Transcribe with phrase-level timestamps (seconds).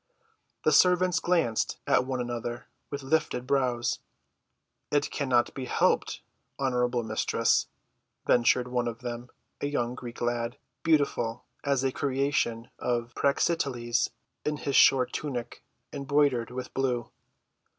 [0.63, 3.99] The servants glanced at one another with lifted brows.
[4.89, 6.21] "It cannot be helped,
[6.57, 7.67] honorable mistress,"
[8.25, 9.29] ventured one of them,
[9.61, 14.09] a young Greek lad, beautiful as a creation of Praxitiles
[14.43, 17.11] in his short tunic bordered with blue.